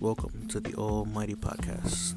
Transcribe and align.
welcome 0.00 0.46
to 0.48 0.60
the 0.60 0.72
Almighty 0.76 1.34
Podcast. 1.34 2.14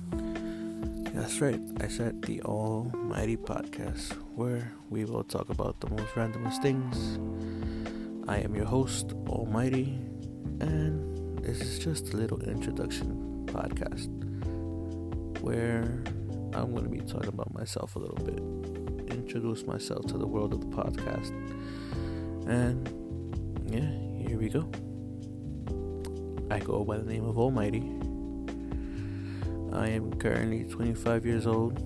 That's 1.13 1.41
right, 1.41 1.59
I 1.81 1.89
said 1.89 2.21
the 2.21 2.41
Almighty 2.43 3.35
Podcast, 3.35 4.13
where 4.35 4.71
we 4.89 5.03
will 5.03 5.25
talk 5.25 5.49
about 5.49 5.81
the 5.81 5.89
most 5.89 6.07
randomest 6.13 6.61
things. 6.61 7.19
I 8.25 8.37
am 8.37 8.55
your 8.55 8.63
host, 8.63 9.11
Almighty, 9.27 9.99
and 10.61 11.39
this 11.39 11.59
is 11.59 11.77
just 11.77 12.13
a 12.13 12.17
little 12.17 12.39
introduction 12.43 13.45
podcast 13.47 14.07
where 15.41 16.01
I'm 16.53 16.71
going 16.71 16.85
to 16.85 16.89
be 16.89 17.01
talking 17.01 17.27
about 17.27 17.53
myself 17.53 17.97
a 17.97 17.99
little 17.99 18.23
bit, 18.23 19.13
introduce 19.13 19.67
myself 19.67 20.05
to 20.07 20.17
the 20.17 20.25
world 20.25 20.53
of 20.53 20.61
the 20.61 20.67
podcast, 20.67 21.31
and 22.47 22.87
yeah, 23.69 24.25
here 24.25 24.39
we 24.39 24.47
go. 24.47 24.69
I 26.53 26.59
go 26.59 26.83
by 26.83 26.97
the 26.97 27.03
name 27.03 27.25
of 27.25 27.39
Almighty. 27.39 27.81
I 29.75 29.87
am 29.87 30.13
currently 30.19 30.65
25 30.65 31.25
years 31.25 31.47
old. 31.47 31.79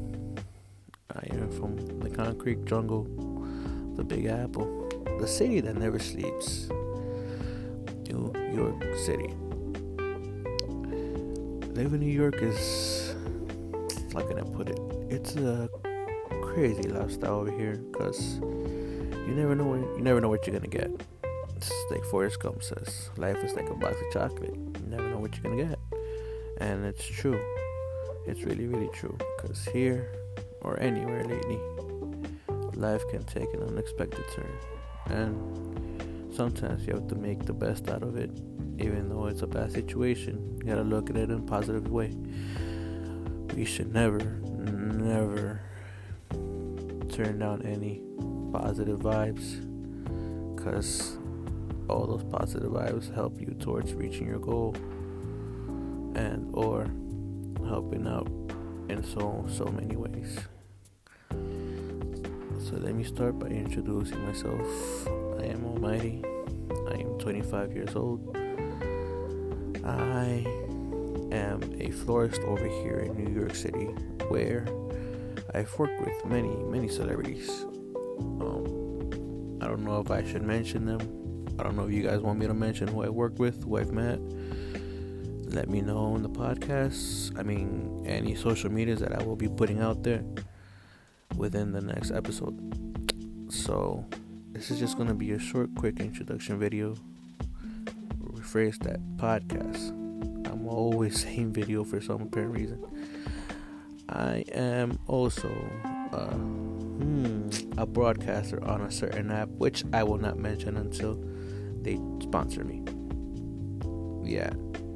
I 1.16 1.26
am 1.32 1.50
from 1.52 1.78
the 2.02 2.10
concrete 2.10 2.66
jungle, 2.66 3.04
the 3.96 4.04
Big 4.04 4.26
Apple, 4.26 4.90
the 5.22 5.28
city 5.28 5.62
that 5.62 5.78
never 5.78 6.00
sleeps, 6.00 6.68
New 8.10 8.34
York 8.54 8.84
City. 9.06 9.34
Living 11.72 11.94
in 11.94 12.00
New 12.02 12.12
York 12.12 12.42
is, 12.42 13.16
how 14.14 14.20
can 14.20 14.38
I 14.38 14.44
put 14.44 14.68
it? 14.68 14.80
It's 15.10 15.38
a 15.38 15.70
crazy 16.44 16.90
lifestyle 16.90 17.36
over 17.36 17.52
here 17.52 17.78
because 17.78 18.40
you 18.40 19.34
never 19.34 19.56
know 19.56 19.76
you 19.76 20.02
never 20.02 20.20
know 20.20 20.28
what 20.28 20.46
you're 20.46 20.60
gonna 20.60 20.68
get. 20.68 20.92
It's 21.58 21.72
like 21.90 22.06
Forrest 22.06 22.40
Gump 22.40 22.62
says, 22.62 23.10
life 23.18 23.44
is 23.44 23.56
like 23.56 23.68
a 23.68 23.74
box 23.74 23.96
of 24.00 24.14
chocolate. 24.14 24.54
You 24.54 24.88
never 24.90 25.10
know 25.10 25.18
what 25.18 25.34
you're 25.34 25.42
gonna 25.42 25.70
get. 25.70 25.80
And 26.60 26.86
it's 26.86 27.04
true. 27.04 27.42
It's 28.28 28.44
really, 28.44 28.68
really 28.68 28.90
true. 28.94 29.18
Because 29.36 29.66
here 29.66 30.12
or 30.62 30.80
anywhere 30.80 31.24
lately, 31.24 31.60
life 32.76 33.02
can 33.10 33.24
take 33.24 33.52
an 33.56 33.64
unexpected 33.64 34.24
turn. 34.36 34.60
And 35.08 36.32
sometimes 36.32 36.86
you 36.86 36.94
have 36.94 37.08
to 37.08 37.16
make 37.16 37.48
the 37.48 37.54
best 37.54 37.90
out 37.90 38.04
of 38.04 38.18
it. 38.18 38.30
Even 38.78 39.10
though 39.10 39.26
it's 39.26 39.42
a 39.42 39.48
bad 39.48 39.72
situation, 39.72 40.60
you 40.60 40.64
gotta 40.64 40.84
look 40.84 41.10
at 41.10 41.18
it 41.18 41.32
in 41.32 41.40
a 41.40 41.42
positive 41.42 41.90
way. 41.90 42.14
We 43.56 43.66
should 43.66 43.92
never, 43.92 44.20
never 44.20 45.60
turn 47.12 47.40
down 47.40 47.64
any 47.64 48.04
positive 48.52 49.00
vibes. 49.00 49.64
Because 50.56 51.18
all 51.90 52.06
those 52.06 52.24
positive 52.24 52.72
vibes 52.72 53.14
help 53.14 53.40
you 53.40 53.56
towards 53.60 53.94
reaching 53.94 54.28
your 54.28 54.40
goal 54.40 54.76
and 56.16 56.50
or 56.54 56.88
helping 57.68 58.08
out 58.08 58.28
in 58.90 59.04
so 59.04 59.46
so 59.50 59.66
many 59.66 59.96
ways. 59.96 60.38
So 62.60 62.76
let 62.76 62.96
me 62.96 63.04
start 63.04 63.40
by 63.40 63.48
introducing 63.48 64.20
myself. 64.26 65.08
I 65.40 65.46
am 65.46 65.64
almighty. 65.66 66.24
I 66.90 66.96
am 66.96 67.18
25 67.20 67.74
years 67.74 67.96
old. 67.96 68.36
I 69.86 70.46
am 71.32 71.62
a 71.80 71.92
florist 71.92 72.42
over 72.42 72.68
here 72.68 73.00
in 73.00 73.16
new 73.16 73.40
york 73.40 73.54
city 73.54 73.86
where 74.30 74.66
i've 75.54 75.78
worked 75.78 76.00
with 76.02 76.26
many 76.26 76.56
many 76.66 76.88
celebrities. 76.88 77.50
Um, 78.20 79.60
i 79.62 79.68
don't 79.68 79.84
know 79.84 80.00
if 80.00 80.10
i 80.10 80.24
should 80.24 80.44
mention 80.44 80.86
them 80.86 81.27
I 81.60 81.64
don't 81.64 81.76
know 81.76 81.88
if 81.88 81.92
you 81.92 82.04
guys 82.04 82.20
want 82.22 82.40
me 82.40 82.48
to 82.48 82.54
mention 82.54 82.88
who 82.88 83.04
I 83.04 83.10
work 83.10 83.40
with, 83.40 83.64
who 83.64 83.78
I've 83.78 83.92
met. 83.92 84.20
Let 85.50 85.70
me 85.70 85.82
know 85.82 86.16
in 86.16 86.22
the 86.22 86.30
podcast. 86.30 87.38
I 87.40 87.44
mean, 87.44 88.04
any 88.06 88.36
social 88.36 88.72
medias 88.72 89.00
that 89.00 89.14
I 89.20 89.24
will 89.24 89.36
be 89.36 89.48
putting 89.48 89.82
out 89.82 90.04
there 90.04 90.24
within 91.36 91.72
the 91.72 91.82
next 91.82 92.12
episode. 92.12 92.56
So, 93.50 94.06
this 94.52 94.70
is 94.70 94.80
just 94.80 94.98
going 94.98 95.08
to 95.08 95.16
be 95.16 95.32
a 95.32 95.40
short, 95.40 95.74
quick 95.76 96.00
introduction 96.00 96.60
video. 96.60 96.96
Rephrase 98.22 98.80
that 98.84 99.00
podcast. 99.18 99.90
I'm 100.52 100.68
always 100.68 101.22
saying 101.24 101.54
video 101.54 101.84
for 101.84 102.02
some 102.02 102.22
apparent 102.22 102.54
reason. 102.54 102.84
I 104.10 104.46
am 104.52 105.00
also 105.08 105.50
uh, 106.14 106.38
a 107.78 107.86
broadcaster 107.86 108.64
on 108.64 108.82
a 108.82 108.92
certain 108.92 109.32
app, 109.32 109.50
which 109.50 109.84
I 109.94 110.04
will 110.04 110.18
not 110.18 110.38
mention 110.38 110.78
until 110.78 111.24
they 111.82 112.00
sponsor 112.22 112.64
me. 112.64 112.84
Yeah, 114.24 114.52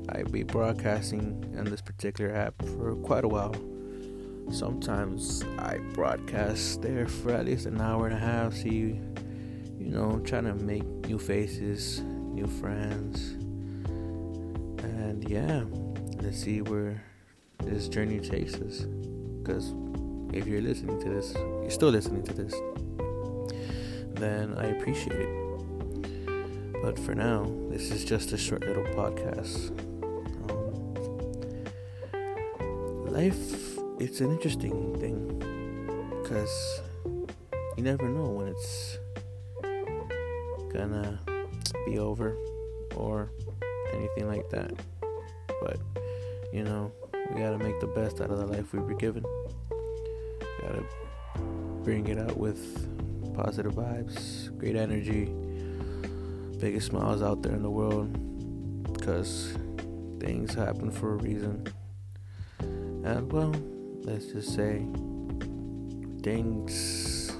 I'll 0.09 0.25
be 0.25 0.43
broadcasting 0.43 1.55
on 1.57 1.65
this 1.65 1.81
particular 1.81 2.35
app 2.35 2.53
for 2.65 2.95
quite 2.95 3.23
a 3.23 3.27
while. 3.27 3.55
Sometimes 4.51 5.43
I 5.57 5.77
broadcast 5.93 6.81
there 6.81 7.07
for 7.07 7.31
at 7.31 7.45
least 7.45 7.65
an 7.65 7.79
hour 7.79 8.07
and 8.07 8.15
a 8.15 8.19
half, 8.19 8.53
see, 8.53 8.99
you 9.79 9.89
know, 9.89 10.19
trying 10.25 10.43
to 10.45 10.55
make 10.55 10.83
new 10.83 11.17
faces, 11.17 12.01
new 12.01 12.47
friends. 12.47 13.31
And 14.83 15.27
yeah, 15.29 15.63
let's 16.21 16.41
see 16.41 16.61
where 16.61 17.01
this 17.59 17.87
journey 17.87 18.19
takes 18.19 18.55
us. 18.55 18.81
Because 18.81 19.73
if 20.33 20.47
you're 20.47 20.61
listening 20.61 20.99
to 21.01 21.09
this, 21.09 21.33
you're 21.35 21.69
still 21.69 21.89
listening 21.89 22.23
to 22.23 22.33
this, 22.33 22.53
then 24.15 24.55
I 24.57 24.65
appreciate 24.67 25.19
it. 25.19 26.81
But 26.81 26.97
for 26.97 27.13
now, 27.13 27.51
this 27.69 27.91
is 27.91 28.05
just 28.05 28.31
a 28.31 28.37
short 28.37 28.65
little 28.65 28.85
podcast. 28.95 29.71
Um, 32.59 33.05
life, 33.07 33.77
it's 33.99 34.19
an 34.21 34.31
interesting 34.31 34.97
thing 34.99 35.37
because 36.21 36.81
you 37.77 37.83
never 37.83 38.07
know 38.07 38.29
when 38.29 38.47
it's 38.47 38.97
gonna 40.73 41.19
be 41.85 41.99
over 41.99 42.35
or 42.95 43.31
anything 43.93 44.27
like 44.27 44.49
that. 44.49 44.71
But, 45.61 45.77
you 46.51 46.63
know, 46.63 46.91
we 47.29 47.39
gotta 47.41 47.57
make 47.57 47.79
the 47.79 47.87
best 47.87 48.21
out 48.21 48.31
of 48.31 48.39
the 48.39 48.47
life 48.47 48.73
we 48.73 48.79
were 48.79 48.95
given. 48.95 49.23
Gotta 50.61 50.83
bring 51.83 52.07
it 52.07 52.17
out 52.17 52.37
with 52.37 52.87
positive 53.35 53.73
vibes, 53.73 54.55
great 54.57 54.75
energy 54.75 55.33
biggest 56.61 56.85
smiles 56.85 57.23
out 57.23 57.41
there 57.41 57.53
in 57.53 57.63
the 57.63 57.69
world 57.71 58.13
because 58.93 59.57
things 60.19 60.53
happen 60.53 60.91
for 60.91 61.13
a 61.13 61.15
reason. 61.15 61.67
And 62.59 63.33
well, 63.33 63.51
let's 64.03 64.27
just 64.27 64.53
say 64.53 64.85
things 66.21 67.35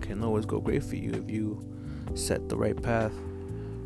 can 0.00 0.24
always 0.24 0.44
go 0.44 0.58
great 0.58 0.82
for 0.82 0.96
you 0.96 1.12
if 1.12 1.30
you 1.30 1.64
set 2.16 2.48
the 2.48 2.56
right 2.56 2.80
path 2.82 3.12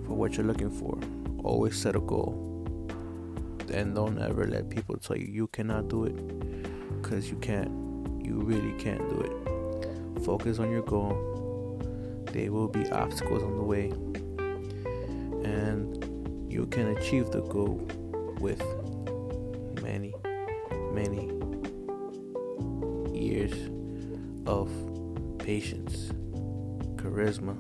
for 0.07 0.15
what 0.15 0.39
you're 0.39 0.47
looking 0.47 0.71
for. 0.71 0.99
Always 1.45 1.77
set 1.77 1.95
a 1.95 2.01
goal. 2.01 2.49
And 3.71 3.95
don't 3.95 4.19
ever 4.19 4.47
let 4.47 4.71
people 4.71 4.97
tell 4.97 5.19
you 5.19 5.27
you 5.27 5.49
cannot 5.49 5.89
do 5.89 6.05
it 6.05 7.03
because 7.03 7.29
you 7.29 7.37
can't. 7.37 7.71
You 8.33 8.41
really 8.41 8.73
can't 8.79 9.07
do 9.11 9.21
it. 9.21 10.25
Focus 10.25 10.59
on 10.59 10.71
your 10.71 10.81
goal. 10.81 11.79
There 12.33 12.51
will 12.51 12.69
be 12.69 12.89
obstacles 12.91 13.43
on 13.43 13.59
the 13.59 13.63
way 13.63 13.93
and 15.45 16.51
you 16.51 16.65
can 16.65 16.97
achieve 16.97 17.31
the 17.31 17.43
goal 17.43 17.87
with 18.41 18.63
many, 19.83 20.15
many 20.95 21.31
years 23.13 23.53
of 24.47 24.71
patience, 25.39 26.11
charisma, 26.97 27.55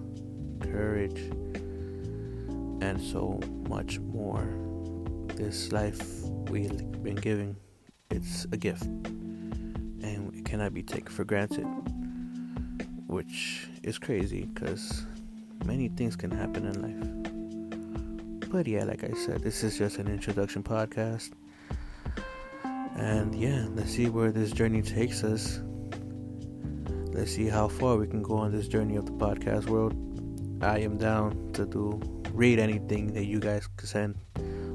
courage, 0.58 1.20
and 2.80 2.98
so 2.98 3.40
much 3.68 3.98
more. 3.98 4.48
This 5.36 5.70
life 5.70 6.22
we've 6.48 7.02
been 7.02 7.16
given, 7.16 7.56
it's 8.10 8.46
a 8.52 8.56
gift, 8.56 8.86
and 10.02 10.34
it 10.34 10.44
cannot 10.44 10.74
be 10.74 10.82
taken 10.82 11.12
for 11.12 11.24
granted, 11.24 11.66
which 13.06 13.68
is 13.82 13.98
crazy 13.98 14.46
because 14.46 15.04
many 15.64 15.88
things 15.88 16.16
can 16.16 16.30
happen 16.30 16.66
in 16.66 16.82
life. 16.82 18.50
But 18.50 18.66
yeah, 18.66 18.84
like 18.84 19.04
I 19.04 19.12
said, 19.14 19.42
this 19.42 19.62
is 19.62 19.78
just 19.78 19.98
an 19.98 20.08
introduction 20.08 20.62
podcast. 20.62 21.30
And 22.96 23.34
yeah, 23.34 23.66
let's 23.70 23.90
see 23.90 24.08
where 24.08 24.30
this 24.30 24.52
journey 24.52 24.82
takes 24.82 25.24
us. 25.24 25.60
Let's 27.12 27.32
see 27.32 27.46
how 27.46 27.68
far 27.68 27.96
we 27.96 28.06
can 28.06 28.22
go 28.22 28.36
on 28.36 28.52
this 28.52 28.68
journey 28.68 28.96
of 28.96 29.06
the 29.06 29.12
podcast 29.12 29.66
world. 29.66 29.94
I 30.62 30.78
am 30.78 30.98
down 30.98 31.50
to 31.54 31.66
do 31.66 32.00
read 32.32 32.58
anything 32.58 33.12
that 33.14 33.24
you 33.24 33.40
guys 33.40 33.66
can 33.76 33.86
send 33.86 34.16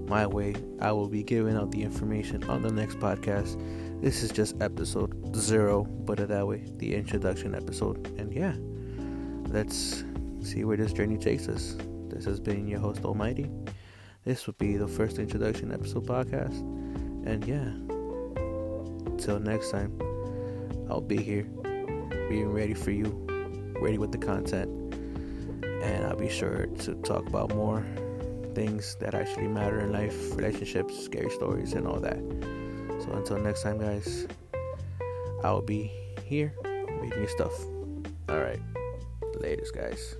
my 0.07 0.25
way. 0.25 0.56
I 0.79 0.91
will 0.91 1.07
be 1.07 1.24
giving 1.24 1.56
out 1.57 1.71
the 1.71 1.83
information 1.83 2.44
on 2.45 2.62
the 2.62 2.71
next 2.71 3.00
podcast. 3.00 3.59
This 4.00 4.22
is 4.22 4.32
just 4.32 4.62
episode 4.62 5.36
zero, 5.36 5.86
put 6.06 6.20
it 6.20 6.28
that 6.28 6.46
way, 6.46 6.64
the 6.78 6.94
introduction 6.94 7.56
episode. 7.56 8.08
And 8.20 8.32
yeah, 8.32 8.54
let's 9.52 10.04
see 10.42 10.64
where 10.66 10.78
this 10.78 10.94
journey 10.94 11.18
takes 11.18 11.48
us. 11.48 11.76
This 12.08 12.24
has 12.26 12.40
been 12.40 12.68
your 12.68 12.80
host, 12.80 13.04
Almighty. 13.04 13.50
this 14.24 14.46
would 14.46 14.58
be 14.60 14.78
the 14.78 14.88
first 14.88 15.18
introduction 15.18 15.72
episode 15.72 16.06
podcast. 16.06 16.60
And 17.26 17.44
yeah, 17.46 17.72
till 19.18 19.40
next 19.40 19.72
time, 19.72 20.00
I'll 20.92 21.02
be 21.02 21.18
here, 21.18 21.44
being 22.30 22.54
ready 22.54 22.76
for 22.76 22.92
you, 22.92 23.26
ready 23.82 23.98
with 23.98 24.12
the 24.12 24.20
content. 24.20 24.70
And 25.64 26.06
I'll 26.06 26.16
be 26.16 26.30
sure 26.30 26.68
to 26.68 26.94
talk 27.02 27.28
about 27.28 27.56
more 27.56 27.84
things 28.54 28.96
that 29.00 29.16
actually 29.16 29.48
matter 29.48 29.80
in 29.80 29.92
life 29.92 30.36
relationships, 30.36 31.04
scary 31.04 31.32
stories, 31.32 31.74
and 31.74 31.88
all 31.88 32.00
that. 32.00 32.20
So 33.07 33.13
until 33.13 33.38
next 33.39 33.63
time, 33.63 33.80
guys, 33.80 34.27
I'll 35.44 35.62
be 35.62 35.92
here 36.25 36.54
making 37.01 37.27
stuff. 37.30 37.54
All 38.27 38.39
right. 38.39 38.59
Latest, 39.39 39.74
guys. 39.74 40.15